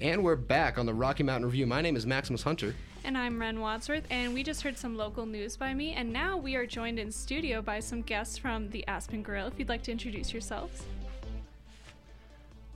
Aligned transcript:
And 0.00 0.22
we're 0.22 0.36
back 0.36 0.76
on 0.76 0.84
the 0.84 0.92
Rocky 0.92 1.22
Mountain 1.22 1.46
Review. 1.46 1.66
My 1.66 1.80
name 1.80 1.96
is 1.96 2.04
Maximus 2.04 2.42
Hunter. 2.42 2.74
And 3.02 3.16
I'm 3.16 3.40
Ren 3.40 3.60
Wadsworth, 3.60 4.04
and 4.10 4.34
we 4.34 4.42
just 4.42 4.60
heard 4.60 4.76
some 4.76 4.94
local 4.94 5.24
news 5.24 5.56
by 5.56 5.72
me, 5.72 5.94
and 5.94 6.12
now 6.12 6.36
we 6.36 6.54
are 6.54 6.66
joined 6.66 6.98
in 6.98 7.10
studio 7.10 7.62
by 7.62 7.80
some 7.80 8.02
guests 8.02 8.36
from 8.36 8.68
the 8.70 8.86
Aspen 8.88 9.22
Grill. 9.22 9.46
If 9.46 9.54
you'd 9.58 9.70
like 9.70 9.82
to 9.84 9.92
introduce 9.92 10.34
yourselves. 10.34 10.82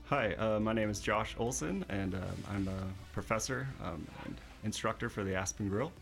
Hi, 0.07 0.33
uh, 0.35 0.61
my 0.61 0.73
name 0.73 0.89
is 0.89 1.01
Josh 1.01 1.37
Olson, 1.39 1.85
and 1.91 2.15
um, 2.15 2.23
I'm 2.51 2.69
a 2.69 3.13
professor 3.13 3.69
um, 3.85 4.07
and 4.25 4.35
instructor 4.65 5.11
for 5.11 5.23
the 5.23 5.35
Aspen 5.35 5.69
Grill. 5.69 5.93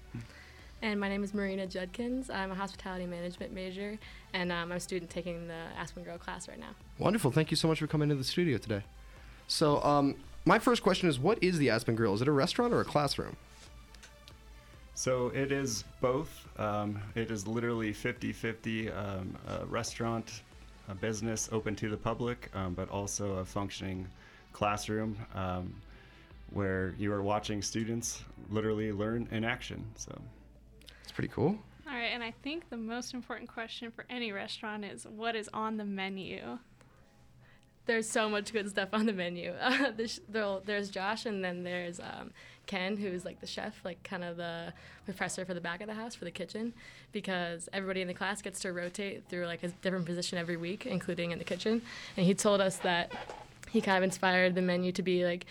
And 0.81 1.01
my 1.01 1.09
name 1.09 1.25
is 1.25 1.35
Marina 1.35 1.67
Judkins. 1.67 2.31
I'm 2.31 2.53
a 2.53 2.55
hospitality 2.55 3.07
management 3.07 3.53
major, 3.53 3.99
and 4.33 4.53
um, 4.53 4.71
I'm 4.71 4.77
a 4.77 4.81
student 4.81 5.11
taking 5.11 5.49
the 5.49 5.65
Aspen 5.77 6.05
Grill 6.05 6.19
class 6.19 6.49
right 6.49 6.59
now. 6.59 6.71
Wonderful. 6.99 7.33
Thank 7.33 7.51
you 7.51 7.57
so 7.57 7.67
much 7.67 7.81
for 7.81 7.89
coming 7.89 8.09
to 8.11 8.15
the 8.15 8.23
studio 8.23 8.59
today. 8.59 8.85
So, 9.49 9.83
um, 9.83 10.15
my 10.45 10.59
first 10.59 10.83
question 10.83 11.09
is 11.09 11.19
what 11.19 11.43
is 11.43 11.59
the 11.59 11.71
Aspen 11.71 11.97
Grill? 11.97 12.15
Is 12.15 12.23
it 12.23 12.29
a 12.29 12.33
restaurant 12.33 12.73
or 12.73 12.81
a 12.81 12.85
classroom? 12.85 13.37
So 14.95 15.29
it 15.29 15.53
is 15.53 15.85
both. 16.01 16.49
Um, 16.59 17.01
it 17.15 17.31
is 17.31 17.47
literally 17.47 17.93
50 17.93 18.33
50 18.33 18.91
um, 18.91 19.37
a 19.47 19.65
restaurant, 19.67 20.43
a 20.89 20.95
business 20.95 21.49
open 21.53 21.77
to 21.77 21.89
the 21.89 21.97
public, 21.97 22.51
um, 22.55 22.75
but 22.75 22.89
also 22.89 23.35
a 23.35 23.45
functioning 23.45 24.09
classroom 24.53 25.17
um, 25.35 25.73
where 26.51 26.95
you 26.99 27.13
are 27.13 27.23
watching 27.23 27.63
students 27.63 28.25
literally 28.51 28.91
learn 28.91 29.29
in 29.31 29.45
action. 29.45 29.85
So 29.97 30.21
it's 31.09 31.15
pretty 31.15 31.33
cool. 31.33 31.59
All 31.87 31.95
right, 31.95 32.11
and 32.13 32.23
I 32.23 32.35
think 32.43 32.69
the 32.69 32.77
most 32.77 33.15
important 33.15 33.49
question 33.49 33.91
for 33.91 34.05
any 34.11 34.31
restaurant 34.31 34.85
is 34.85 35.07
what 35.07 35.35
is 35.35 35.49
on 35.55 35.79
the 35.79 35.85
menu? 35.87 36.59
there's 37.89 38.07
so 38.07 38.29
much 38.29 38.53
good 38.53 38.69
stuff 38.69 38.91
on 38.93 39.07
the 39.07 39.13
menu. 39.13 39.53
Uh, 39.69 39.91
there's, 39.97 40.91
Josh, 40.91 41.27
and 41.27 41.43
then 41.43 41.65
there's 41.65 41.99
um, 42.01 42.31
Ken, 42.67 42.97
who's 42.97 43.25
like 43.25 43.41
the 43.41 43.47
chef, 43.47 43.81
like 43.85 44.03
kind 44.03 44.23
of 44.23 44.37
the 44.37 44.73
professor 45.07 45.45
for 45.45 45.55
the 45.55 45.61
back 45.61 45.81
of 45.81 45.87
the 45.87 45.95
house 45.95 46.15
for 46.15 46.27
the 46.27 46.31
kitchen, 46.31 46.75
because 47.13 47.69
everybody 47.73 48.03
in 48.03 48.09
the 48.09 48.15
class 48.15 48.43
gets 48.43 48.61
to 48.61 48.73
rotate 48.73 49.25
through 49.29 49.47
like 49.47 49.63
a 49.63 49.69
different 49.69 50.05
position 50.05 50.37
every 50.37 50.57
week, 50.57 50.85
including 50.85 51.31
in 51.31 51.39
the 51.39 51.45
kitchen. 51.45 51.81
And 52.17 52.27
he 52.27 52.35
told 52.35 52.61
us 52.61 52.77
that 52.79 53.11
he 53.71 53.81
kind 53.81 53.97
of 53.97 54.05
inspired 54.05 54.55
the 54.55 54.63
menu 54.63 54.93
to 54.93 55.03
be 55.03 55.25
like 55.25 55.47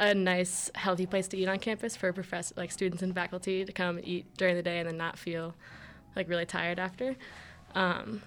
a 0.00 0.14
nice, 0.14 0.70
healthy 0.74 1.04
place 1.04 1.28
to 1.28 1.36
eat 1.36 1.46
on 1.46 1.58
campus 1.58 1.94
for 1.94 2.12
professor, 2.12 2.54
like 2.56 2.72
students 2.72 3.02
and 3.02 3.14
faculty 3.14 3.64
to 3.64 3.70
come 3.70 4.00
eat 4.02 4.26
during 4.36 4.56
the 4.56 4.62
day 4.62 4.78
and 4.78 4.88
then 4.88 4.96
not 4.96 5.18
feel 5.18 5.54
like 6.16 6.28
really 6.28 6.46
tired 6.46 6.78
after. 6.78 7.14
Um, 7.74 8.22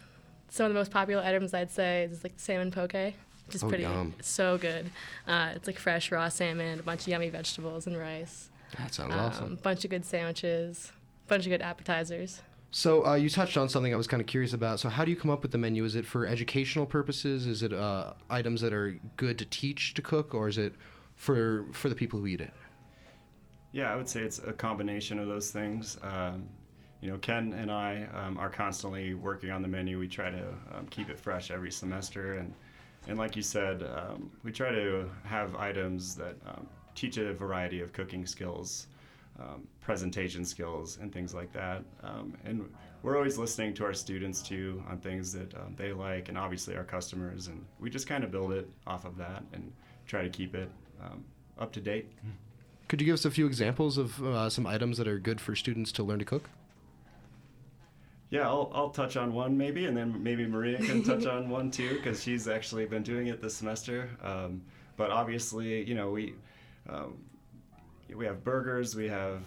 some 0.49 0.67
of 0.67 0.73
the 0.73 0.79
most 0.79 0.91
popular 0.91 1.23
items 1.23 1.53
I'd 1.53 1.71
say 1.71 2.03
is 2.03 2.23
like 2.23 2.33
salmon 2.37 2.69
poke, 2.69 3.13
just 3.49 3.63
oh, 3.63 3.69
pretty 3.69 3.83
yum. 3.83 4.13
so 4.21 4.57
good. 4.59 4.89
Uh, 5.27 5.53
it's 5.55 5.65
like 5.65 5.79
fresh 5.79 6.11
raw 6.11 6.29
salmon, 6.29 6.79
a 6.79 6.83
bunch 6.83 7.01
of 7.01 7.07
yummy 7.07 7.29
vegetables 7.29 7.87
and 7.87 7.97
rice. 7.97 8.49
That 8.77 8.93
sounds 8.93 9.13
um, 9.13 9.19
awesome. 9.19 9.59
Bunch 9.63 9.83
of 9.83 9.89
good 9.89 10.05
sandwiches, 10.05 10.91
a 11.25 11.29
bunch 11.29 11.45
of 11.45 11.49
good 11.49 11.63
appetizers. 11.63 12.41
So 12.69 13.05
uh, 13.05 13.15
you 13.15 13.29
touched 13.29 13.57
on 13.57 13.67
something 13.67 13.93
I 13.93 13.97
was 13.97 14.07
kind 14.07 14.21
of 14.21 14.27
curious 14.27 14.53
about. 14.53 14.79
So 14.79 14.89
how 14.89 15.05
do 15.05 15.11
you 15.11 15.17
come 15.17 15.31
up 15.31 15.41
with 15.41 15.51
the 15.51 15.57
menu? 15.57 15.83
Is 15.85 15.95
it 15.95 16.05
for 16.05 16.25
educational 16.25 16.85
purposes? 16.85 17.47
Is 17.47 17.63
it 17.63 17.73
uh, 17.73 18.13
items 18.29 18.61
that 18.61 18.73
are 18.73 18.99
good 19.17 19.39
to 19.39 19.45
teach 19.45 19.95
to 19.95 20.03
cook, 20.03 20.35
or 20.35 20.47
is 20.47 20.59
it 20.59 20.73
for 21.15 21.65
for 21.71 21.89
the 21.89 21.95
people 21.95 22.19
who 22.19 22.27
eat 22.27 22.41
it? 22.41 22.53
Yeah, 23.71 23.91
I 23.91 23.95
would 23.95 24.07
say 24.07 24.21
it's 24.21 24.39
a 24.39 24.53
combination 24.53 25.17
of 25.19 25.27
those 25.27 25.49
things. 25.51 25.97
Um, 26.03 26.47
you 27.01 27.09
know, 27.09 27.17
Ken 27.17 27.53
and 27.53 27.71
I 27.71 28.07
um, 28.13 28.37
are 28.37 28.49
constantly 28.49 29.13
working 29.13 29.51
on 29.51 29.61
the 29.61 29.67
menu. 29.67 29.99
We 29.99 30.07
try 30.07 30.29
to 30.29 30.47
um, 30.73 30.87
keep 30.89 31.09
it 31.09 31.19
fresh 31.19 31.51
every 31.51 31.71
semester, 31.71 32.35
and 32.35 32.53
and 33.07 33.17
like 33.17 33.35
you 33.35 33.41
said, 33.41 33.83
um, 33.83 34.31
we 34.43 34.51
try 34.51 34.71
to 34.71 35.09
have 35.25 35.55
items 35.55 36.15
that 36.15 36.35
um, 36.45 36.67
teach 36.95 37.17
a 37.17 37.33
variety 37.33 37.81
of 37.81 37.91
cooking 37.91 38.25
skills, 38.25 38.87
um, 39.39 39.67
presentation 39.81 40.45
skills, 40.45 40.97
and 41.01 41.11
things 41.11 41.33
like 41.33 41.51
that. 41.51 41.83
And 42.45 42.69
we're 43.01 43.17
always 43.17 43.37
listening 43.37 43.73
to 43.73 43.83
our 43.83 43.93
students 43.93 44.41
too 44.41 44.81
on 44.89 44.99
things 44.99 45.33
that 45.33 45.53
they 45.75 45.91
like, 45.91 46.29
and 46.29 46.37
obviously 46.37 46.77
our 46.77 46.85
customers. 46.85 47.47
And 47.47 47.65
we 47.79 47.89
just 47.89 48.07
kind 48.07 48.23
of 48.23 48.31
build 48.31 48.53
it 48.53 48.69
off 48.87 49.03
of 49.03 49.17
that 49.17 49.43
and 49.51 49.73
try 50.05 50.21
to 50.21 50.29
keep 50.29 50.55
it 50.55 50.69
um, 51.03 51.23
up 51.59 51.71
to 51.73 51.81
date. 51.81 52.11
Could 52.87 53.01
you 53.01 53.05
give 53.05 53.13
us 53.13 53.25
a 53.25 53.31
few 53.31 53.45
examples 53.45 53.97
of 53.97 54.23
uh, 54.23 54.49
some 54.49 54.67
items 54.67 54.97
that 54.97 55.07
are 55.07 55.19
good 55.19 55.41
for 55.41 55.55
students 55.55 55.91
to 55.93 56.03
learn 56.03 56.19
to 56.19 56.25
cook? 56.25 56.49
Yeah, 58.29 58.47
I'll, 58.47 58.71
I'll 58.73 58.89
touch 58.89 59.15
on 59.15 59.33
one 59.33 59.55
maybe, 59.57 59.85
and 59.85 59.95
then 59.95 60.21
maybe 60.23 60.45
Maria 60.47 60.77
can 60.79 61.03
touch 61.03 61.25
on 61.25 61.49
one 61.49 61.69
too, 61.69 61.95
because 61.95 62.23
she's 62.23 62.47
actually 62.47 62.85
been 62.85 63.03
doing 63.03 63.27
it 63.27 63.41
this 63.41 63.55
semester. 63.55 64.09
Um, 64.23 64.61
but 64.97 65.11
obviously, 65.11 65.83
you 65.83 65.95
know, 65.95 66.09
we 66.11 66.33
um, 66.89 67.17
we 68.13 68.25
have 68.25 68.43
burgers, 68.43 68.95
we 68.95 69.07
have 69.07 69.41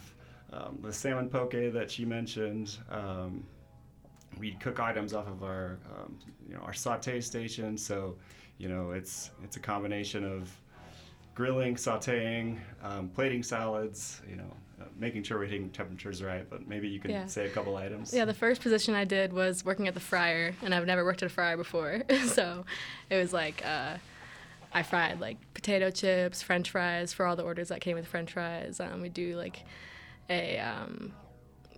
um, 0.53 0.79
the 0.83 0.93
salmon 0.93 1.29
poke 1.29 1.53
that 1.53 1.91
she 1.91 2.05
mentioned. 2.05 2.79
Um, 2.91 3.45
we 4.39 4.53
cook 4.53 4.81
items 4.81 5.15
off 5.15 5.27
of 5.27 5.43
our 5.43 5.79
um, 5.95 6.19
you 6.49 6.55
know 6.55 6.61
our 6.61 6.73
saute 6.73 7.21
station, 7.21 7.77
so 7.77 8.17
you 8.59 8.69
know 8.69 8.93
it's 8.93 9.31
it's 9.43 9.57
a 9.57 9.61
combination 9.61 10.25
of 10.25 10.51
grilling, 11.37 11.77
sautéing, 11.77 12.59
um, 12.83 13.09
plating 13.11 13.43
salads, 13.45 14.23
you 14.29 14.35
know, 14.37 14.51
uh, 14.81 14.85
making 14.99 15.23
sure 15.23 15.39
we're 15.39 15.45
hitting 15.45 15.69
temperatures 15.71 16.23
right. 16.23 16.49
But 16.51 16.67
maybe 16.67 16.89
you 16.89 16.99
can 16.99 17.11
Yeah. 17.13 17.27
say 17.27 17.47
a 17.47 17.51
couple 17.51 17.77
items. 17.77 18.13
Yeah, 18.13 18.25
the 18.25 18.35
first 18.35 18.61
position 18.63 18.95
I 18.95 19.05
did 19.05 19.33
was 19.33 19.65
working 19.65 19.87
at 19.87 19.95
the 19.95 20.01
fryer, 20.01 20.55
and 20.63 20.75
I've 20.75 20.87
never 20.87 21.05
worked 21.05 21.23
at 21.23 21.27
a 21.27 21.33
fryer 21.33 21.57
before. 21.59 22.03
so 22.27 22.65
it 23.11 23.17
was 23.19 23.33
like 23.35 23.63
uh, 23.65 23.99
I 24.73 24.83
fried 24.83 25.21
like 25.21 25.37
potato 25.55 25.91
chips, 25.91 26.43
French 26.43 26.71
fries 26.71 27.13
for 27.13 27.27
all 27.27 27.37
the 27.37 27.45
orders 27.45 27.69
that 27.69 27.81
came 27.83 27.97
with 27.97 28.07
French 28.07 28.33
fries. 28.33 28.81
Um, 28.81 29.03
we 29.03 29.11
do 29.11 29.37
like 29.37 29.63
a 30.31 30.59
um, 30.59 31.13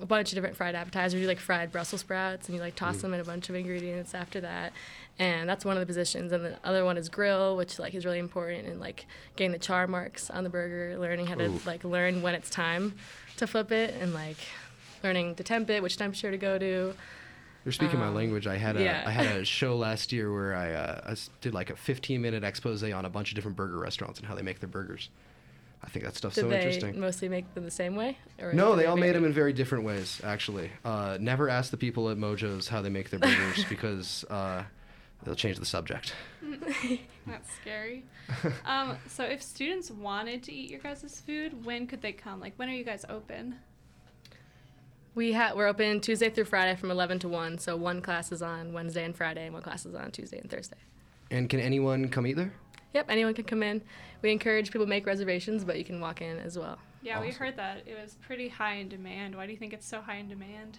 a 0.00 0.06
bunch 0.06 0.31
of 0.31 0.34
different 0.36 0.56
fried 0.56 0.75
appetizers. 0.75 1.20
You 1.20 1.26
like 1.26 1.38
fried 1.41 1.72
Brussels 1.72 2.00
sprouts, 2.00 2.48
and 2.48 2.56
you 2.56 2.60
like 2.62 2.75
toss 2.75 2.98
them 3.03 3.14
in 3.14 3.20
a 3.20 3.25
bunch 3.25 3.48
of 3.48 3.54
ingredients 3.54 4.14
after 4.14 4.41
that. 4.41 4.72
And 5.19 5.48
that's 5.48 5.64
one 5.64 5.76
of 5.76 5.81
the 5.81 5.86
positions. 5.86 6.32
And 6.32 6.44
the 6.44 6.59
other 6.64 6.84
one 6.84 6.97
is 6.97 7.09
grill, 7.09 7.56
which 7.56 7.78
like 7.78 7.94
is 7.94 8.04
really 8.04 8.19
important 8.20 8.66
in 8.66 8.78
like 8.78 9.06
getting 9.37 9.53
the 9.53 9.58
char 9.58 9.87
marks 9.87 10.31
on 10.31 10.44
the 10.44 10.50
burger, 10.50 10.97
learning 10.98 11.26
how 11.26 11.34
to 11.37 11.50
like 11.66 11.84
learn 11.84 12.22
when 12.22 12.34
it's 12.34 12.50
time 12.50 12.94
to 13.37 13.47
flip 13.47 13.72
it, 13.72 13.94
and 14.00 14.14
like 14.14 14.37
learning 15.03 15.34
to 15.37 15.42
temp 15.44 15.70
it, 15.70 15.82
which 15.82 15.97
temperature 15.97 16.31
to 16.31 16.38
go 16.38 16.58
to. 16.58 16.94
You're 17.64 17.72
speaking 17.72 17.98
my 17.98 18.06
Um, 18.06 18.14
language. 18.14 18.47
I 18.47 18.56
had 18.56 18.76
a 18.76 18.81
I 18.81 18.82
yeah. 18.84 19.10
had 19.10 19.26
a 19.37 19.44
show 19.58 19.76
last 19.76 20.12
year 20.12 20.32
where 20.32 20.54
I, 20.54 20.72
uh, 20.72 21.00
I 21.12 21.16
did 21.41 21.53
like 21.53 21.70
a 21.70 21.76
15 21.76 22.22
minute 22.22 22.44
expose 22.44 22.82
on 22.82 23.04
a 23.04 23.10
bunch 23.10 23.31
of 23.31 23.34
different 23.34 23.56
burger 23.56 23.78
restaurants 23.78 24.19
and 24.20 24.28
how 24.28 24.34
they 24.34 24.42
make 24.42 24.60
their 24.60 24.69
burgers. 24.69 25.10
I 25.82 25.88
think 25.88 26.04
that 26.04 26.16
stuff's 26.16 26.34
Did 26.34 26.42
so 26.42 26.48
they 26.48 26.56
interesting. 26.56 26.98
mostly 27.00 27.28
make 27.28 27.54
them 27.54 27.64
the 27.64 27.70
same 27.70 27.94
way? 27.94 28.18
Or 28.40 28.52
No, 28.52 28.74
they 28.76 28.86
all 28.86 28.96
made 28.96 29.14
them 29.14 29.24
in 29.24 29.32
very 29.32 29.52
different 29.52 29.84
ways. 29.84 30.20
Actually, 30.24 30.70
uh, 30.84 31.18
never 31.20 31.48
ask 31.48 31.70
the 31.70 31.76
people 31.76 32.10
at 32.10 32.16
Mojo's 32.16 32.68
how 32.68 32.82
they 32.82 32.88
make 32.90 33.10
their 33.10 33.20
burgers 33.20 33.64
because 33.68 34.24
uh, 34.28 34.64
they'll 35.24 35.36
change 35.36 35.58
the 35.58 35.64
subject. 35.64 36.14
That's 37.26 37.50
scary. 37.60 38.04
um, 38.64 38.96
so, 39.06 39.24
if 39.24 39.42
students 39.42 39.90
wanted 39.90 40.42
to 40.44 40.52
eat 40.52 40.70
your 40.70 40.80
guys' 40.80 41.22
food, 41.24 41.64
when 41.64 41.86
could 41.86 42.02
they 42.02 42.12
come? 42.12 42.40
Like, 42.40 42.54
when 42.56 42.68
are 42.68 42.74
you 42.74 42.84
guys 42.84 43.04
open? 43.08 43.56
We 45.14 45.32
ha- 45.32 45.52
we're 45.56 45.66
open 45.66 46.00
Tuesday 46.00 46.30
through 46.30 46.44
Friday 46.44 46.76
from 46.76 46.90
11 46.92 47.18
to 47.20 47.28
1. 47.28 47.58
So 47.58 47.76
one 47.76 48.00
class 48.02 48.30
is 48.30 48.40
on 48.40 48.72
Wednesday 48.72 49.04
and 49.04 49.16
Friday, 49.16 49.46
and 49.46 49.52
one 49.52 49.62
class 49.62 49.84
is 49.84 49.94
on 49.94 50.12
Tuesday 50.12 50.38
and 50.38 50.48
Thursday. 50.48 50.76
And 51.30 51.48
can 51.50 51.58
anyone 51.58 52.08
come 52.08 52.24
eat 52.26 52.36
there? 52.36 52.52
Yep, 52.94 53.06
anyone 53.09 53.34
can 53.34 53.44
come 53.44 53.62
in. 53.62 53.82
We 54.22 54.32
encourage 54.32 54.71
people 54.71 54.87
to 54.87 54.91
make 54.91 55.06
reservations, 55.06 55.65
but 55.65 55.78
you 55.78 55.84
can 55.84 56.00
walk 56.00 56.22
in 56.22 56.38
as 56.38 56.59
well. 56.59 56.78
Yeah, 57.03 57.21
we 57.21 57.31
heard 57.31 57.56
that 57.56 57.82
it 57.87 57.97
was 58.00 58.16
pretty 58.26 58.49
high 58.49 58.75
in 58.75 58.88
demand. 58.88 59.37
Why 59.37 59.47
do 59.47 59.53
you 59.53 59.59
think 59.59 59.72
it's 59.72 59.87
so 59.87 60.00
high 60.00 60.16
in 60.16 60.28
demand? 60.28 60.78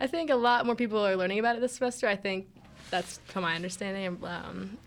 I 0.00 0.06
think 0.06 0.30
a 0.30 0.36
lot 0.36 0.66
more 0.66 0.74
people 0.74 1.04
are 1.06 1.16
learning 1.16 1.38
about 1.38 1.56
it 1.56 1.60
this 1.60 1.74
semester. 1.74 2.08
I 2.08 2.16
think 2.16 2.48
that's 2.90 3.18
from 3.26 3.42
my 3.42 3.54
understanding. 3.54 4.18
Um, 4.24 4.78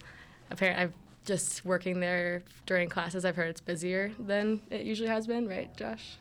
apparently, 0.50 0.84
I've 0.84 0.94
just 1.26 1.66
working 1.66 2.00
there 2.00 2.44
during 2.66 2.90
classes. 2.90 3.26
I've 3.26 3.36
heard 3.36 3.50
it's 3.50 3.62
busier 3.62 4.12
than 4.20 4.62
it 4.70 4.82
usually 4.82 5.10
has 5.10 5.28
been, 5.28 5.48
right, 5.48 5.76
Josh? 5.76 6.18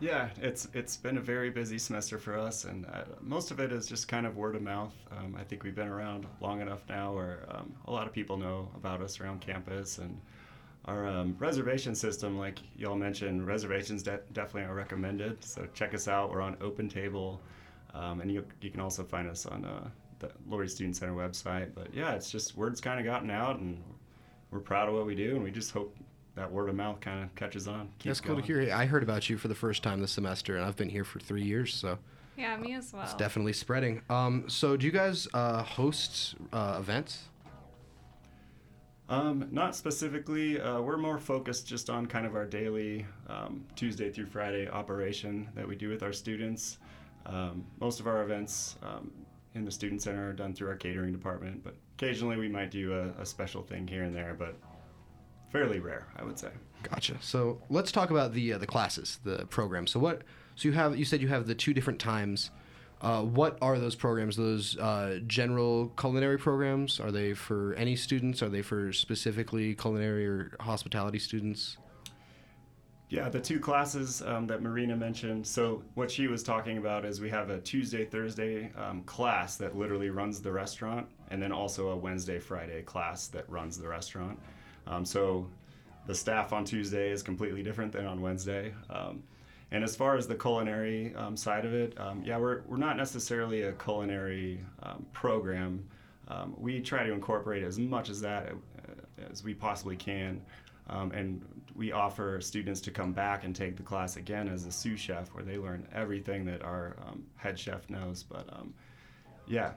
Yeah, 0.00 0.28
it's 0.40 0.68
it's 0.74 0.96
been 0.96 1.18
a 1.18 1.20
very 1.20 1.50
busy 1.50 1.76
semester 1.76 2.18
for 2.18 2.38
us, 2.38 2.64
and 2.64 2.86
uh, 2.86 3.02
most 3.20 3.50
of 3.50 3.58
it 3.58 3.72
is 3.72 3.86
just 3.86 4.06
kind 4.06 4.26
of 4.26 4.36
word 4.36 4.54
of 4.54 4.62
mouth. 4.62 4.94
Um, 5.10 5.36
I 5.36 5.42
think 5.42 5.64
we've 5.64 5.74
been 5.74 5.88
around 5.88 6.24
long 6.40 6.60
enough 6.60 6.82
now, 6.88 7.12
where 7.12 7.44
um, 7.50 7.74
a 7.86 7.90
lot 7.90 8.06
of 8.06 8.12
people 8.12 8.36
know 8.36 8.68
about 8.76 9.02
us 9.02 9.20
around 9.20 9.40
campus, 9.40 9.98
and 9.98 10.20
our 10.84 11.08
um, 11.08 11.34
reservation 11.40 11.96
system, 11.96 12.38
like 12.38 12.60
y'all 12.76 12.94
mentioned, 12.94 13.44
reservations 13.44 14.04
de- 14.04 14.20
definitely 14.32 14.70
are 14.70 14.74
recommended. 14.74 15.42
So 15.44 15.66
check 15.74 15.94
us 15.94 16.06
out. 16.06 16.30
We're 16.30 16.42
on 16.42 16.56
Open 16.60 16.88
Table, 16.88 17.40
um, 17.92 18.20
and 18.20 18.30
you 18.30 18.44
you 18.60 18.70
can 18.70 18.80
also 18.80 19.02
find 19.02 19.28
us 19.28 19.46
on 19.46 19.64
uh, 19.64 19.88
the 20.20 20.30
Lory 20.48 20.68
Student 20.68 20.94
Center 20.96 21.14
website. 21.14 21.74
But 21.74 21.92
yeah, 21.92 22.12
it's 22.14 22.30
just 22.30 22.56
word's 22.56 22.80
kind 22.80 23.00
of 23.00 23.04
gotten 23.04 23.30
out, 23.32 23.58
and 23.58 23.82
we're 24.52 24.60
proud 24.60 24.88
of 24.88 24.94
what 24.94 25.06
we 25.06 25.16
do, 25.16 25.34
and 25.34 25.42
we 25.42 25.50
just 25.50 25.72
hope 25.72 25.96
that 26.38 26.50
word 26.50 26.68
of 26.68 26.76
mouth 26.76 27.00
kind 27.00 27.24
of 27.24 27.34
catches 27.34 27.66
on. 27.66 27.88
That's 28.04 28.20
keeps 28.20 28.20
cool 28.20 28.36
to 28.36 28.42
hear. 28.42 28.72
I 28.72 28.86
heard 28.86 29.02
about 29.02 29.28
you 29.28 29.36
for 29.36 29.48
the 29.48 29.54
first 29.54 29.82
time 29.82 30.00
this 30.00 30.12
semester, 30.12 30.56
and 30.56 30.64
I've 30.64 30.76
been 30.76 30.88
here 30.88 31.04
for 31.04 31.18
three 31.18 31.42
years, 31.42 31.74
so 31.74 31.98
Yeah, 32.36 32.56
me 32.56 32.74
as 32.74 32.92
well. 32.92 33.02
It's 33.02 33.14
definitely 33.14 33.52
spreading. 33.52 34.02
Um, 34.08 34.44
so, 34.46 34.76
do 34.76 34.86
you 34.86 34.92
guys 34.92 35.26
uh, 35.34 35.62
host 35.64 36.36
uh, 36.52 36.76
events? 36.78 37.24
Um, 39.08 39.48
not 39.50 39.74
specifically. 39.74 40.60
Uh, 40.60 40.80
we're 40.80 40.98
more 40.98 41.18
focused 41.18 41.66
just 41.66 41.90
on 41.90 42.06
kind 42.06 42.26
of 42.26 42.36
our 42.36 42.44
daily 42.44 43.04
um, 43.28 43.64
Tuesday 43.74 44.10
through 44.10 44.26
Friday 44.26 44.68
operation 44.68 45.48
that 45.54 45.66
we 45.66 45.74
do 45.74 45.88
with 45.88 46.02
our 46.02 46.12
students. 46.12 46.78
Um, 47.26 47.64
most 47.80 48.00
of 48.00 48.06
our 48.06 48.22
events 48.22 48.76
um, 48.82 49.10
in 49.54 49.64
the 49.64 49.70
student 49.70 50.02
center 50.02 50.28
are 50.28 50.34
done 50.34 50.54
through 50.54 50.68
our 50.68 50.76
catering 50.76 51.10
department, 51.10 51.64
but 51.64 51.74
occasionally 51.96 52.36
we 52.36 52.48
might 52.48 52.70
do 52.70 52.92
a, 52.92 53.22
a 53.22 53.26
special 53.26 53.62
thing 53.62 53.88
here 53.88 54.04
and 54.04 54.14
there, 54.14 54.36
but 54.38 54.54
fairly 55.50 55.80
rare, 55.80 56.06
I 56.16 56.24
would 56.24 56.38
say. 56.38 56.50
Gotcha. 56.82 57.16
So 57.20 57.60
let's 57.68 57.92
talk 57.92 58.10
about 58.10 58.32
the 58.32 58.54
uh, 58.54 58.58
the 58.58 58.66
classes, 58.66 59.18
the 59.24 59.46
programs. 59.46 59.90
So 59.90 60.00
what? 60.00 60.22
So 60.54 60.68
you 60.68 60.72
have 60.72 60.96
you 60.96 61.04
said 61.04 61.20
you 61.20 61.28
have 61.28 61.46
the 61.46 61.54
two 61.54 61.74
different 61.74 61.98
times. 62.00 62.50
Uh, 63.00 63.22
what 63.22 63.56
are 63.62 63.78
those 63.78 63.94
programs? 63.94 64.36
Those 64.36 64.76
uh, 64.78 65.20
general 65.26 65.88
culinary 65.98 66.38
programs? 66.38 66.98
Are 66.98 67.12
they 67.12 67.32
for 67.32 67.74
any 67.74 67.94
students? 67.94 68.42
Are 68.42 68.48
they 68.48 68.62
for 68.62 68.92
specifically 68.92 69.74
culinary 69.74 70.26
or 70.26 70.56
hospitality 70.60 71.20
students? 71.20 71.76
Yeah, 73.10 73.30
the 73.30 73.40
two 73.40 73.58
classes 73.58 74.20
um, 74.20 74.46
that 74.48 74.60
Marina 74.60 74.94
mentioned. 74.94 75.46
So 75.46 75.82
what 75.94 76.10
she 76.10 76.26
was 76.26 76.42
talking 76.42 76.76
about 76.76 77.06
is 77.06 77.20
we 77.20 77.30
have 77.30 77.48
a 77.48 77.58
Tuesday, 77.60 78.04
Thursday 78.04 78.70
um, 78.76 79.02
class 79.04 79.56
that 79.56 79.76
literally 79.76 80.10
runs 80.10 80.42
the 80.42 80.52
restaurant, 80.52 81.06
and 81.30 81.40
then 81.42 81.50
also 81.50 81.88
a 81.88 81.96
Wednesday, 81.96 82.38
Friday 82.38 82.82
class 82.82 83.28
that 83.28 83.48
runs 83.48 83.78
the 83.78 83.88
restaurant. 83.88 84.38
Um, 84.88 85.04
so 85.04 85.46
the 86.06 86.14
staff 86.14 86.52
on 86.52 86.64
Tuesday 86.64 87.10
is 87.10 87.22
completely 87.22 87.62
different 87.62 87.92
than 87.92 88.06
on 88.06 88.20
Wednesday. 88.20 88.74
Um, 88.90 89.22
and 89.70 89.84
as 89.84 89.94
far 89.94 90.16
as 90.16 90.26
the 90.26 90.34
culinary 90.34 91.14
um, 91.14 91.36
side 91.36 91.66
of 91.66 91.74
it, 91.74 91.98
um, 92.00 92.22
yeah, 92.24 92.38
we're, 92.38 92.62
we're 92.66 92.78
not 92.78 92.96
necessarily 92.96 93.62
a 93.62 93.72
culinary 93.72 94.60
um, 94.82 95.04
program. 95.12 95.86
Um, 96.28 96.54
we 96.56 96.80
try 96.80 97.04
to 97.04 97.12
incorporate 97.12 97.62
as 97.62 97.78
much 97.78 98.08
as 98.08 98.20
that 98.22 98.48
uh, 98.48 99.26
as 99.30 99.44
we 99.44 99.52
possibly 99.52 99.96
can. 99.96 100.40
And 100.88 101.44
we 101.76 101.92
offer 101.92 102.40
students 102.40 102.80
to 102.80 102.90
come 102.90 103.12
back 103.12 103.44
and 103.44 103.54
take 103.54 103.76
the 103.76 103.82
class 103.82 104.16
again 104.16 104.48
as 104.48 104.64
a 104.64 104.72
sous 104.72 104.98
chef, 104.98 105.28
where 105.34 105.44
they 105.44 105.58
learn 105.58 105.86
everything 105.94 106.46
that 106.46 106.62
our 106.62 106.96
head 107.36 107.58
chef 107.58 107.88
knows. 107.90 108.22
But 108.22 108.48
yeah, 109.48 109.72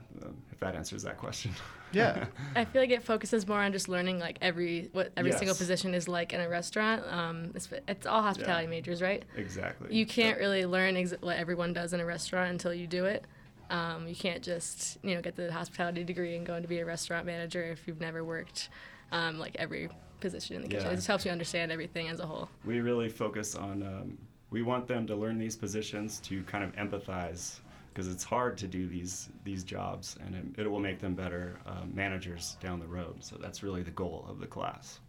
if 0.51 0.59
that 0.59 0.75
answers 0.75 1.03
that 1.03 1.17
question. 1.17 1.51
Yeah. 1.93 2.27
I 2.55 2.63
feel 2.63 2.81
like 2.81 2.89
it 2.91 3.03
focuses 3.03 3.45
more 3.45 3.59
on 3.59 3.73
just 3.73 3.89
learning 3.89 4.17
like 4.17 4.37
every 4.41 4.87
what 4.93 5.11
every 5.17 5.33
single 5.33 5.53
position 5.57 5.93
is 5.93 6.07
like 6.07 6.31
in 6.31 6.39
a 6.39 6.47
restaurant. 6.47 7.03
Um, 7.11 7.51
it's, 7.53 7.67
it's 7.85 8.05
all 8.07 8.21
hospitality 8.21 8.63
Yeah. 8.63 8.69
majors, 8.69 9.01
right? 9.01 9.23
exactly. 9.35 9.93
You 9.93 10.05
can't 10.05 10.39
really 10.39 10.65
learn 10.65 10.95
ex- 10.95 11.13
what 11.19 11.35
everyone 11.35 11.73
does 11.73 11.91
in 11.91 11.99
a 11.99 12.05
restaurant 12.05 12.49
until 12.49 12.73
you 12.73 12.87
do 12.87 13.03
it. 13.03 13.25
Um, 13.69 14.07
you 14.07 14.15
can't 14.15 14.41
just 14.41 14.99
you 15.03 15.15
know 15.15 15.21
get 15.21 15.35
the 15.35 15.51
hospitality 15.51 16.05
degree 16.05 16.37
and 16.37 16.45
go 16.45 16.53
on 16.55 16.61
to 16.61 16.67
be 16.69 16.79
a 16.79 16.85
restaurant 16.85 17.25
manager 17.25 17.61
if 17.61 17.85
you've 17.85 17.99
never 17.99 18.23
worked 18.23 18.69
um, 19.11 19.37
like 19.37 19.57
every 19.59 19.89
position 20.21 20.55
in 20.55 20.61
the 20.61 20.69
kitchen. 20.69 20.85
Yeah. 20.85 20.93
It 20.93 20.95
just 20.95 21.07
helps 21.07 21.25
you 21.25 21.31
understand 21.31 21.73
everything 21.73 22.07
as 22.07 22.21
a 22.21 22.25
whole. 22.25 22.47
we 22.63 22.79
really 22.79 23.09
focus 23.09 23.53
on 23.53 23.83
um, 23.83 24.17
we 24.49 24.61
want 24.61 24.87
them 24.87 25.05
to 25.07 25.15
learn 25.17 25.37
these 25.37 25.57
positions 25.57 26.19
to 26.21 26.41
kind 26.43 26.63
of 26.63 26.73
empathize 26.77 27.59
because 27.93 28.07
it's 28.07 28.23
hard 28.23 28.57
to 28.57 28.67
do 28.67 28.87
these 28.87 29.29
these 29.43 29.63
jobs 29.63 30.17
and 30.25 30.35
it, 30.35 30.61
it 30.61 30.67
will 30.71 30.79
make 30.79 30.99
them 30.99 31.13
better 31.15 31.59
uh, 31.65 31.83
managers 31.93 32.57
down 32.61 32.79
the 32.79 32.87
road 32.87 33.15
so 33.19 33.35
that's 33.37 33.63
really 33.63 33.83
the 33.83 33.91
goal 33.91 34.25
of 34.29 34.39
the 34.39 34.47
class 34.47 34.99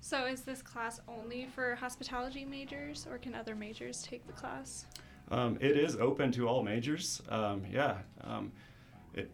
So 0.00 0.26
is 0.26 0.42
this 0.42 0.62
class 0.62 1.00
only 1.06 1.46
for 1.54 1.76
hospitality 1.76 2.44
majors, 2.44 3.06
or 3.08 3.18
can 3.18 3.34
other 3.34 3.54
majors 3.54 4.02
take 4.02 4.26
the 4.26 4.32
class? 4.32 4.86
um, 5.30 5.56
it 5.60 5.76
is 5.76 5.96
open 5.96 6.32
to 6.32 6.48
all 6.48 6.62
majors 6.62 7.22
um, 7.28 7.62
yeah 7.70 7.98
um, 8.24 8.50
it, 9.14 9.30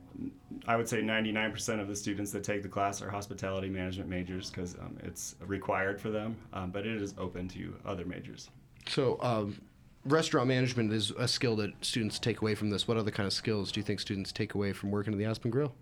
I 0.66 0.76
would 0.76 0.88
say 0.88 1.02
99% 1.02 1.80
of 1.80 1.86
the 1.88 1.94
students 1.94 2.32
that 2.32 2.42
take 2.42 2.62
the 2.62 2.68
class 2.68 3.00
are 3.00 3.08
hospitality 3.10 3.68
management 3.68 4.10
majors 4.10 4.50
because 4.50 4.74
um, 4.74 4.96
it's 5.04 5.36
required 5.46 6.00
for 6.00 6.10
them, 6.10 6.36
um, 6.52 6.72
but 6.72 6.84
it 6.84 7.00
is 7.00 7.14
open 7.16 7.46
to 7.50 7.76
other 7.86 8.04
majors. 8.04 8.50
So, 8.88 9.18
um, 9.22 9.60
restaurant 10.04 10.48
management 10.48 10.92
is 10.92 11.10
a 11.12 11.28
skill 11.28 11.56
that 11.56 11.72
students 11.84 12.18
take 12.18 12.40
away 12.40 12.54
from 12.54 12.70
this. 12.70 12.88
What 12.88 12.96
other 12.96 13.10
kind 13.10 13.26
of 13.26 13.32
skills 13.32 13.72
do 13.72 13.80
you 13.80 13.84
think 13.84 14.00
students 14.00 14.32
take 14.32 14.54
away 14.54 14.72
from 14.72 14.90
working 14.90 15.12
at 15.12 15.18
the 15.18 15.24
Aspen 15.24 15.50
Grill? 15.50 15.74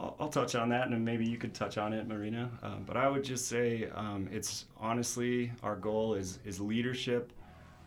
I'll, 0.00 0.16
I'll 0.20 0.28
touch 0.28 0.54
on 0.54 0.68
that, 0.70 0.88
and 0.88 1.04
maybe 1.04 1.28
you 1.28 1.36
could 1.36 1.54
touch 1.54 1.78
on 1.78 1.92
it, 1.92 2.06
Marina. 2.06 2.50
Um, 2.62 2.84
but 2.86 2.96
I 2.96 3.08
would 3.08 3.24
just 3.24 3.48
say 3.48 3.88
um, 3.94 4.28
it's 4.30 4.66
honestly 4.78 5.52
our 5.62 5.76
goal 5.76 6.14
is 6.14 6.38
is 6.44 6.60
leadership 6.60 7.32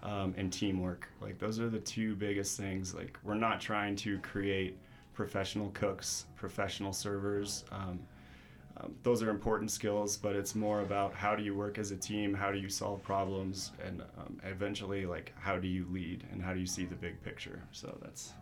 um, 0.04 0.34
and 0.38 0.52
teamwork. 0.52 1.08
Like 1.22 1.40
those 1.40 1.60
are 1.60 1.70
the 1.70 1.80
two 1.80 2.16
biggest 2.16 2.58
things. 2.58 2.94
Like 2.94 3.18
we're 3.24 3.36
not 3.36 3.62
trying 3.62 3.96
to 3.98 4.20
create 4.20 4.78
professional 5.14 5.70
cooks, 5.70 6.26
professional 6.36 6.94
servers. 6.94 7.64
Um, 7.72 8.00
um, 8.78 8.96
those 9.04 9.22
are 9.22 9.30
important 9.30 9.72
skills, 9.72 10.18
but 10.18 10.36
it's 10.36 10.56
more 10.56 10.82
about 10.82 11.14
how 11.14 11.36
do 11.36 11.44
you 11.44 11.56
work 11.56 11.78
as 11.78 11.92
a 11.92 11.98
team, 11.98 12.34
how 12.34 12.52
do 12.52 12.58
you 12.58 12.70
solve 12.70 13.04
problems, 13.04 13.72
and 13.86 14.02
um, 14.18 14.40
eventually, 14.44 15.06
like 15.06 15.34
how 15.40 15.58
do 15.58 15.68
you 15.68 15.86
lead 15.92 16.26
and 16.32 16.42
how 16.42 16.54
do 16.54 16.60
you 16.60 16.66
see 16.66 16.86
the 16.86 16.96
big 16.96 17.22
picture. 17.24 17.62
So 17.72 17.98
that's, 18.02 18.34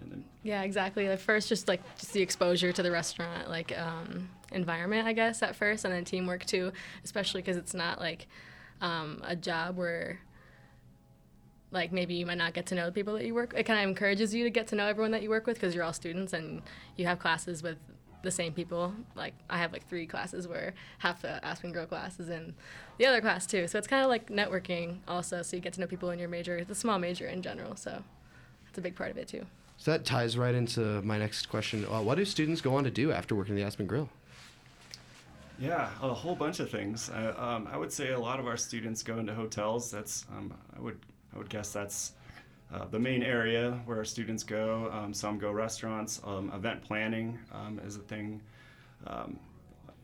and 0.00 0.10
then 0.10 0.24
Yeah, 0.42 0.62
exactly. 0.62 1.06
At 1.08 1.20
first, 1.20 1.48
just 1.48 1.68
like 1.68 1.80
just 1.98 2.12
the 2.12 2.22
exposure 2.22 2.72
to 2.72 2.82
the 2.82 2.90
restaurant, 2.90 3.48
like 3.48 3.76
um, 3.78 4.28
environment, 4.52 5.06
I 5.06 5.12
guess, 5.12 5.42
at 5.42 5.56
first, 5.56 5.84
and 5.84 5.94
then 5.94 6.04
teamwork 6.04 6.44
too, 6.44 6.72
especially 7.04 7.42
because 7.42 7.56
it's 7.56 7.74
not 7.74 7.98
like 7.98 8.26
um, 8.80 9.22
a 9.24 9.36
job 9.36 9.76
where 9.76 10.20
like 11.72 11.92
maybe 11.92 12.14
you 12.14 12.26
might 12.26 12.38
not 12.38 12.52
get 12.52 12.66
to 12.66 12.74
know 12.74 12.86
the 12.86 12.92
people 12.92 13.14
that 13.14 13.24
you 13.24 13.34
work. 13.34 13.54
It 13.56 13.64
kind 13.64 13.80
of 13.82 13.88
encourages 13.88 14.34
you 14.34 14.44
to 14.44 14.50
get 14.50 14.66
to 14.68 14.74
know 14.74 14.86
everyone 14.86 15.12
that 15.12 15.22
you 15.22 15.30
work 15.30 15.46
with 15.46 15.56
because 15.56 15.74
you're 15.74 15.84
all 15.84 15.92
students 15.92 16.32
and 16.32 16.62
you 16.96 17.06
have 17.06 17.18
classes 17.18 17.62
with 17.62 17.78
the 18.22 18.30
same 18.30 18.52
people. 18.52 18.92
Like 19.14 19.34
I 19.48 19.58
have 19.58 19.72
like 19.72 19.88
three 19.88 20.06
classes 20.06 20.46
where 20.46 20.74
half 20.98 21.22
the 21.22 21.44
Aspen 21.44 21.72
Grill 21.72 21.86
class 21.86 22.20
is 22.20 22.28
in 22.28 22.54
the 22.98 23.06
other 23.06 23.20
class 23.20 23.46
too. 23.46 23.66
So 23.68 23.78
it's 23.78 23.86
kind 23.86 24.02
of 24.02 24.08
like 24.08 24.28
networking 24.28 24.98
also. 25.08 25.42
So 25.42 25.56
you 25.56 25.62
get 25.62 25.72
to 25.74 25.80
know 25.80 25.86
people 25.86 26.10
in 26.10 26.18
your 26.18 26.28
major. 26.28 26.56
It's 26.56 26.70
a 26.70 26.74
small 26.74 26.98
major 26.98 27.26
in 27.26 27.42
general, 27.42 27.76
so 27.76 28.02
it's 28.68 28.78
a 28.78 28.82
big 28.82 28.96
part 28.96 29.10
of 29.10 29.16
it 29.16 29.28
too. 29.28 29.46
So 29.78 29.92
that 29.92 30.04
ties 30.04 30.36
right 30.36 30.54
into 30.54 31.00
my 31.02 31.18
next 31.18 31.48
question. 31.48 31.86
Uh, 31.86 32.02
what 32.02 32.16
do 32.16 32.24
students 32.24 32.60
go 32.60 32.74
on 32.74 32.84
to 32.84 32.90
do 32.90 33.12
after 33.12 33.34
working 33.34 33.54
at 33.54 33.56
the 33.56 33.64
Aspen 33.64 33.86
Grill? 33.86 34.10
Yeah, 35.58 35.90
a 36.02 36.12
whole 36.12 36.34
bunch 36.34 36.60
of 36.60 36.70
things. 36.70 37.10
I, 37.10 37.26
um, 37.28 37.68
I 37.70 37.76
would 37.76 37.92
say 37.92 38.12
a 38.12 38.18
lot 38.18 38.40
of 38.40 38.46
our 38.46 38.56
students 38.56 39.02
go 39.02 39.18
into 39.18 39.34
hotels. 39.34 39.90
That's 39.90 40.26
um, 40.36 40.52
I 40.76 40.80
would 40.80 40.98
I 41.34 41.38
would 41.38 41.48
guess 41.48 41.72
that's 41.72 42.12
uh, 42.72 42.86
the 42.86 42.98
main 42.98 43.22
area 43.22 43.80
where 43.84 44.04
students 44.04 44.42
go. 44.42 44.90
Um, 44.92 45.12
some 45.12 45.38
go 45.38 45.50
restaurants. 45.50 46.20
Um, 46.24 46.52
event 46.54 46.82
planning 46.82 47.38
um, 47.52 47.80
is 47.84 47.96
a 47.96 48.00
thing. 48.00 48.40
Um, 49.06 49.38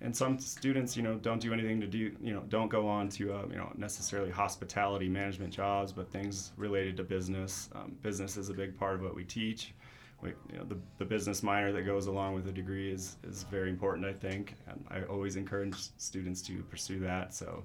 and 0.02 0.14
some 0.14 0.38
students, 0.38 0.96
you 0.96 1.02
know, 1.02 1.14
don't 1.14 1.40
do 1.40 1.52
anything 1.52 1.80
to 1.80 1.87
do, 1.87 2.14
you 2.20 2.35
know, 2.35 2.42
don't 2.49 2.68
go 2.68 2.87
on 2.87 3.08
to, 3.11 3.32
uh, 3.32 3.46
you 3.50 3.56
know, 3.56 3.73
necessarily 3.76 4.30
hospitality 4.30 5.08
management 5.08 5.52
jobs, 5.52 5.90
but 5.90 6.11
things 6.11 6.52
related 6.56 6.96
to 6.99 7.04
business. 7.04 7.70
Um, 7.75 7.96
business 8.02 8.37
is 8.37 8.50
a 8.50 8.54
big 8.54 8.76
part 8.78 8.96
of 8.96 9.02
what 9.02 9.14
we 9.14 9.25
teach. 9.25 9.73
We, 10.20 10.30
you 10.52 10.58
know, 10.58 10.64
the, 10.64 10.76
the 10.99 11.04
business 11.04 11.42
minor 11.42 11.73
that 11.73 11.82
goes 11.82 12.06
along 12.06 12.35
with 12.35 12.44
the 12.44 12.52
degree 12.52 12.92
is, 12.92 13.16
is 13.26 13.44
very 13.44 13.70
important, 13.70 14.06
I 14.06 14.12
think. 14.12 14.54
And 14.68 14.85
I 14.90 15.02
always 15.04 15.37
encourage 15.37 15.76
students 15.96 16.42
to 16.42 16.62
pursue 16.64 17.00
that. 17.00 17.32
So 17.32 17.64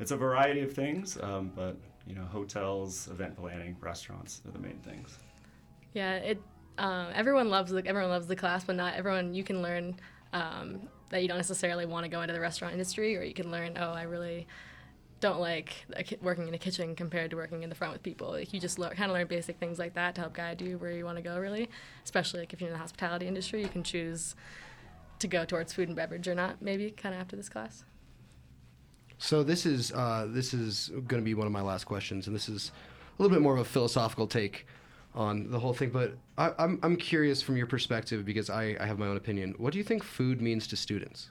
it's 0.00 0.12
a 0.12 0.16
variety 0.16 0.62
of 0.62 0.72
things, 0.72 1.18
um, 1.22 1.52
but, 1.54 1.76
you 2.06 2.14
know, 2.14 2.24
hotels, 2.24 3.08
event 3.08 3.36
planning, 3.36 3.76
restaurants 3.80 4.42
are 4.46 4.52
the 4.52 4.58
main 4.58 4.78
things. 4.78 5.18
Yeah, 5.92 6.14
it. 6.16 6.40
Um, 6.78 7.08
everyone 7.14 7.48
loves 7.48 7.72
the 7.72 7.86
everyone 7.86 8.10
loves 8.10 8.26
the 8.26 8.36
class, 8.36 8.64
but 8.64 8.76
not 8.76 8.94
everyone. 8.94 9.34
You 9.34 9.42
can 9.42 9.62
learn 9.62 9.98
um, 10.32 10.88
that 11.08 11.22
you 11.22 11.28
don't 11.28 11.38
necessarily 11.38 11.86
want 11.86 12.04
to 12.04 12.08
go 12.08 12.20
into 12.20 12.34
the 12.34 12.40
restaurant 12.40 12.72
industry, 12.72 13.16
or 13.16 13.22
you 13.22 13.34
can 13.34 13.50
learn, 13.50 13.76
oh, 13.78 13.92
I 13.92 14.02
really 14.02 14.46
don't 15.20 15.40
like 15.40 15.86
working 16.20 16.46
in 16.46 16.52
a 16.52 16.58
kitchen 16.58 16.94
compared 16.94 17.30
to 17.30 17.36
working 17.36 17.62
in 17.62 17.70
the 17.70 17.74
front 17.74 17.92
with 17.92 18.02
people. 18.02 18.30
Like 18.32 18.52
you 18.52 18.60
just 18.60 18.78
kind 18.78 19.04
of 19.04 19.12
learn 19.12 19.26
basic 19.26 19.58
things 19.58 19.78
like 19.78 19.94
that 19.94 20.14
to 20.16 20.20
help 20.20 20.34
guide 20.34 20.60
you 20.60 20.76
where 20.76 20.92
you 20.92 21.04
want 21.04 21.16
to 21.16 21.22
go. 21.22 21.38
Really, 21.38 21.70
especially 22.04 22.40
like 22.40 22.52
if 22.52 22.60
you're 22.60 22.68
in 22.68 22.74
the 22.74 22.78
hospitality 22.78 23.26
industry, 23.26 23.62
you 23.62 23.68
can 23.68 23.82
choose 23.82 24.36
to 25.18 25.26
go 25.26 25.44
towards 25.46 25.72
food 25.72 25.88
and 25.88 25.96
beverage 25.96 26.28
or 26.28 26.34
not. 26.34 26.60
Maybe 26.60 26.90
kind 26.90 27.14
of 27.14 27.20
after 27.20 27.36
this 27.36 27.48
class. 27.48 27.84
So 29.18 29.42
this 29.42 29.66
is 29.66 29.92
uh, 29.92 30.26
this 30.28 30.52
is 30.52 30.88
going 30.88 31.22
to 31.22 31.24
be 31.24 31.34
one 31.34 31.46
of 31.46 31.52
my 31.52 31.62
last 31.62 31.84
questions, 31.84 32.26
and 32.26 32.36
this 32.36 32.48
is 32.48 32.72
a 33.18 33.22
little 33.22 33.34
bit 33.34 33.42
more 33.42 33.54
of 33.54 33.60
a 33.60 33.64
philosophical 33.64 34.26
take 34.26 34.66
on 35.14 35.50
the 35.50 35.58
whole 35.58 35.72
thing. 35.72 35.90
But 35.90 36.16
I, 36.36 36.52
I'm 36.58 36.78
I'm 36.82 36.96
curious 36.96 37.40
from 37.40 37.56
your 37.56 37.66
perspective 37.66 38.24
because 38.24 38.50
I, 38.50 38.76
I 38.78 38.86
have 38.86 38.98
my 38.98 39.06
own 39.06 39.16
opinion. 39.16 39.54
What 39.56 39.72
do 39.72 39.78
you 39.78 39.84
think 39.84 40.02
food 40.02 40.40
means 40.42 40.66
to 40.68 40.76
students? 40.76 41.30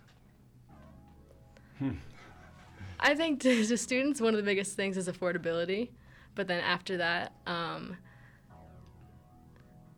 I 3.00 3.13
think 3.13 3.39
to, 3.42 3.65
to 3.65 3.77
students, 3.77 4.20
one 4.20 4.34
of 4.34 4.38
the 4.38 4.44
biggest 4.44 4.75
things 4.75 4.98
is 4.98 5.08
affordability. 5.08 5.89
But 6.34 6.48
then 6.48 6.62
after 6.62 6.98
that, 6.98 7.34
um, 7.48 7.96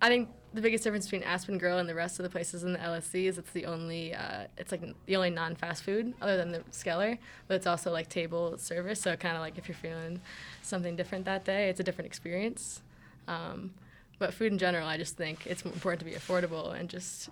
I 0.01 0.09
think 0.09 0.29
the 0.57 0.61
biggest 0.63 0.83
difference 0.83 1.05
between 1.05 1.21
Aspen 1.21 1.59
Grill 1.59 1.77
and 1.77 1.87
the 1.87 1.93
rest 1.93 2.17
of 2.17 2.23
the 2.23 2.31
places 2.31 2.63
in 2.63 2.73
the 2.73 2.79
LSC 2.79 3.25
is 3.25 3.37
it's 3.37 3.51
the 3.51 3.67
only, 3.67 4.15
uh, 4.15 4.45
it's 4.57 4.71
like 4.71 4.81
the 5.05 5.15
only 5.15 5.29
non-fast 5.29 5.83
food 5.83 6.15
other 6.19 6.35
than 6.35 6.51
the 6.51 6.61
Skeller, 6.71 7.19
but 7.47 7.53
it's 7.53 7.67
also 7.67 7.91
like 7.91 8.09
table 8.09 8.57
service. 8.57 8.99
So 8.99 9.15
kind 9.15 9.35
of 9.35 9.41
like 9.41 9.59
if 9.59 9.67
you're 9.67 9.75
feeling 9.75 10.19
something 10.63 10.95
different 10.95 11.25
that 11.25 11.45
day, 11.45 11.69
it's 11.69 11.79
a 11.79 11.83
different 11.83 12.07
experience. 12.07 12.81
Um, 13.27 13.75
but 14.17 14.33
food 14.33 14.51
in 14.51 14.57
general, 14.57 14.87
I 14.87 14.97
just 14.97 15.15
think 15.15 15.45
it's 15.45 15.61
important 15.61 15.99
to 15.99 16.05
be 16.05 16.13
affordable 16.13 16.73
and 16.73 16.89
just 16.89 17.29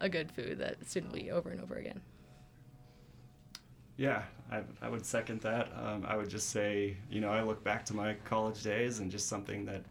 a 0.00 0.08
good 0.08 0.32
food 0.32 0.58
that 0.60 0.76
a 0.80 0.84
student 0.86 1.12
will 1.12 1.18
eat 1.18 1.30
over 1.30 1.50
and 1.50 1.60
over 1.60 1.74
again. 1.74 2.00
Yeah, 3.98 4.22
I, 4.50 4.62
I 4.80 4.88
would 4.88 5.04
second 5.04 5.42
that. 5.42 5.70
Um, 5.76 6.06
I 6.08 6.16
would 6.16 6.30
just 6.30 6.48
say, 6.48 6.96
you 7.10 7.20
know, 7.20 7.28
I 7.28 7.42
look 7.42 7.62
back 7.62 7.84
to 7.84 7.94
my 7.94 8.14
college 8.24 8.62
days 8.62 9.00
and 9.00 9.10
just 9.10 9.28
something 9.28 9.66
that 9.66 9.82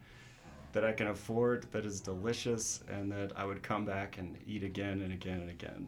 that 0.73 0.83
I 0.85 0.91
can 0.93 1.07
afford, 1.07 1.65
that 1.71 1.85
is 1.85 1.99
delicious, 1.99 2.83
and 2.89 3.11
that 3.11 3.31
I 3.35 3.45
would 3.45 3.63
come 3.63 3.85
back 3.85 4.17
and 4.17 4.37
eat 4.47 4.63
again 4.63 5.01
and 5.01 5.13
again 5.13 5.41
and 5.41 5.49
again. 5.49 5.87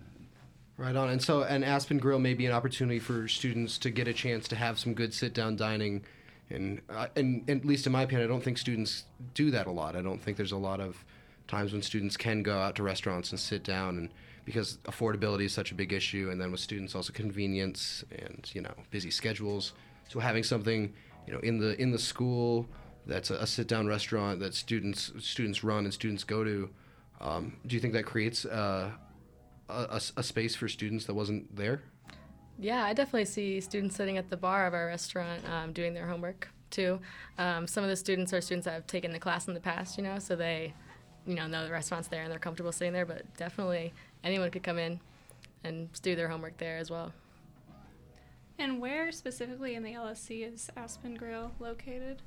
Right 0.77 0.95
on. 0.95 1.09
And 1.09 1.21
so, 1.21 1.43
an 1.43 1.63
Aspen 1.63 1.99
Grill 1.99 2.19
may 2.19 2.33
be 2.33 2.45
an 2.45 2.51
opportunity 2.51 2.99
for 2.99 3.27
students 3.27 3.77
to 3.79 3.91
get 3.91 4.07
a 4.07 4.13
chance 4.13 4.47
to 4.47 4.55
have 4.55 4.79
some 4.79 4.93
good 4.93 5.13
sit-down 5.13 5.55
dining, 5.55 6.03
and 6.49 6.81
uh, 6.89 7.07
and 7.15 7.47
at 7.49 7.63
least 7.63 7.85
in 7.85 7.91
my 7.93 8.01
opinion, 8.01 8.27
I 8.27 8.31
don't 8.31 8.43
think 8.43 8.57
students 8.57 9.03
do 9.35 9.51
that 9.51 9.67
a 9.67 9.71
lot. 9.71 9.95
I 9.95 10.01
don't 10.01 10.19
think 10.19 10.35
there's 10.35 10.51
a 10.51 10.57
lot 10.57 10.79
of 10.79 11.05
times 11.47 11.73
when 11.73 11.83
students 11.83 12.17
can 12.17 12.41
go 12.41 12.57
out 12.57 12.75
to 12.77 12.83
restaurants 12.83 13.29
and 13.29 13.39
sit 13.39 13.63
down, 13.63 13.97
and 13.97 14.09
because 14.45 14.77
affordability 14.85 15.45
is 15.45 15.53
such 15.53 15.71
a 15.71 15.75
big 15.75 15.93
issue, 15.93 16.29
and 16.31 16.41
then 16.41 16.51
with 16.51 16.59
students 16.59 16.95
also 16.95 17.13
convenience 17.13 18.03
and 18.11 18.49
you 18.53 18.61
know 18.61 18.73
busy 18.89 19.11
schedules. 19.11 19.73
So 20.09 20.19
having 20.19 20.43
something 20.43 20.91
you 21.27 21.33
know 21.33 21.39
in 21.39 21.59
the 21.59 21.79
in 21.79 21.91
the 21.91 21.99
school 21.99 22.67
that's 23.05 23.29
a, 23.31 23.35
a 23.35 23.47
sit-down 23.47 23.87
restaurant 23.87 24.39
that 24.39 24.53
students 24.53 25.11
students 25.19 25.63
run 25.63 25.85
and 25.85 25.93
students 25.93 26.23
go 26.23 26.43
to. 26.43 26.69
Um, 27.21 27.57
do 27.65 27.75
you 27.75 27.79
think 27.79 27.93
that 27.93 28.05
creates 28.05 28.45
uh, 28.45 28.91
a, 29.69 29.73
a, 29.73 30.01
a 30.17 30.23
space 30.23 30.55
for 30.55 30.67
students 30.67 31.05
that 31.05 31.13
wasn't 31.13 31.55
there? 31.55 31.81
Yeah, 32.59 32.83
I 32.83 32.93
definitely 32.93 33.25
see 33.25 33.61
students 33.61 33.95
sitting 33.95 34.17
at 34.17 34.29
the 34.29 34.37
bar 34.37 34.67
of 34.67 34.73
our 34.73 34.87
restaurant 34.87 35.41
um, 35.49 35.73
doing 35.73 35.93
their 35.93 36.07
homework 36.07 36.49
too. 36.69 36.99
Um, 37.37 37.67
some 37.67 37.83
of 37.83 37.89
the 37.89 37.95
students 37.95 38.33
are 38.33 38.41
students 38.41 38.65
that 38.65 38.73
have 38.73 38.87
taken 38.87 39.11
the 39.11 39.19
class 39.19 39.47
in 39.47 39.53
the 39.53 39.59
past, 39.59 39.97
you 39.97 40.03
know, 40.03 40.19
so 40.19 40.35
they, 40.35 40.73
you 41.25 41.35
know, 41.35 41.47
know 41.47 41.65
the 41.65 41.71
restaurant's 41.71 42.09
there 42.09 42.23
and 42.23 42.31
they're 42.31 42.39
comfortable 42.39 42.71
sitting 42.71 42.93
there. 42.93 43.05
But 43.05 43.23
definitely 43.37 43.93
anyone 44.23 44.51
could 44.51 44.63
come 44.63 44.77
in 44.77 44.99
and 45.63 45.89
do 46.01 46.15
their 46.15 46.27
homework 46.27 46.57
there 46.57 46.77
as 46.77 46.89
well. 46.89 47.13
And 48.59 48.79
where 48.79 49.11
specifically 49.11 49.75
in 49.75 49.83
the 49.83 49.93
LSC 49.93 50.53
is 50.53 50.69
Aspen 50.77 51.15
Grill 51.15 51.51
located? 51.59 52.21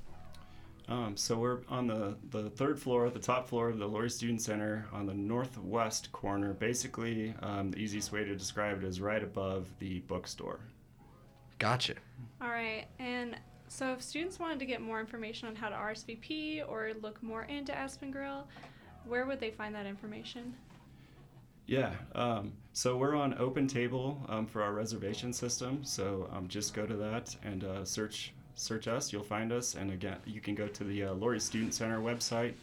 Um, 0.89 1.17
so 1.17 1.37
we're 1.37 1.61
on 1.69 1.89
the, 1.89 2.17
the 2.31 2.49
third 2.51 2.81
floor, 2.81 3.11
the 3.11 3.19
top 3.19 3.49
floor 3.49 3.69
of 3.69 3.79
the 3.79 3.87
Lory 3.87 4.11
Student 4.11 4.41
Center 4.41 4.87
on 4.93 5.07
the 5.07 5.15
northwest 5.15 6.13
corner. 6.13 6.53
Basically, 6.53 7.35
um, 7.43 7.73
the 7.73 7.79
easiest 7.79 8.13
way 8.13 8.25
to 8.25 8.37
describe 8.37 8.79
it 8.79 8.85
is 8.85 9.01
right 9.01 9.23
above 9.23 9.69
the 9.81 10.01
bookstore. 10.01 10.61
Gotcha. 11.59 11.95
All 12.41 12.51
right. 12.51 12.87
And 12.99 13.37
so 13.69 13.93
if 13.93 14.03
students 14.03 14.39
wanted 14.39 14.61
to 14.61 14.67
get 14.67 14.81
more 14.81 15.01
information 15.01 15.49
on 15.49 15.57
how 15.57 15.69
to 15.69 15.75
RSVP 15.75 16.69
or 16.69 16.93
look 17.03 17.21
more 17.23 17.45
into 17.45 17.77
Aspen 17.77 18.13
Grill, 18.13 18.47
where 19.07 19.27
would 19.27 19.41
they 19.41 19.51
find 19.51 19.75
that 19.75 19.87
information? 19.87 20.55
Yeah, 21.67 21.95
um, 22.15 22.53
so 22.75 22.97
we're 22.97 23.17
on 23.17 23.35
Open 23.39 23.67
Table 23.67 24.25
um, 24.29 24.47
for 24.47 24.63
our 24.63 24.73
reservation 24.73 25.33
system. 25.33 25.83
So 25.83 26.31
um, 26.33 26.47
just 26.47 26.75
go 26.75 26.87
to 26.87 26.95
that 26.95 27.35
and 27.43 27.65
uh, 27.65 27.85
search 27.85 28.33
search 28.57 28.89
us. 28.89 29.13
You'll 29.13 29.23
find 29.23 29.53
us. 29.53 29.77
And 29.77 29.93
again, 29.93 30.17
you 30.25 30.41
can 30.41 30.55
go 30.55 30.67
to 30.67 30.85
the 30.85 31.05
uh, 31.05 31.13
Lory 31.13 31.39
Student 31.39 31.75
Center 31.75 32.01
website, 32.01 32.55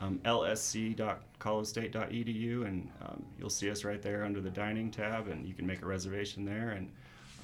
um, 0.00 0.20
lsc.colostate.edu, 0.24 2.66
and 2.66 2.88
um, 3.02 3.22
you'll 3.38 3.50
see 3.50 3.70
us 3.70 3.84
right 3.84 4.00
there 4.00 4.24
under 4.24 4.40
the 4.40 4.50
dining 4.50 4.90
tab, 4.90 5.28
and 5.28 5.46
you 5.46 5.54
can 5.54 5.66
make 5.66 5.82
a 5.82 5.86
reservation 5.86 6.44
there. 6.44 6.70
And 6.70 6.88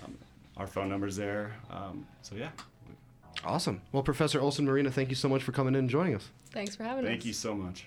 um, 0.05 0.17
our 0.57 0.67
phone 0.67 0.89
number's 0.89 1.17
there. 1.17 1.53
Um, 1.71 2.07
so 2.23 2.37
yeah. 2.37 2.51
Awesome. 3.45 3.81
Well, 3.93 4.03
Professor 4.03 4.41
Olson 4.41 4.65
Marina, 4.65 4.91
thank 4.91 5.11
you 5.11 5.15
so 5.15 5.29
much 5.29 5.43
for 5.43 5.53
coming 5.53 5.75
in 5.75 5.81
and 5.81 5.91
joining 5.91 6.15
us. 6.15 6.29
Thanks 6.51 6.75
for 6.75 6.83
having 6.83 7.05
us. 7.05 7.09
Thank 7.09 7.25
you 7.25 7.33
so 7.33 7.55
much. 7.55 7.87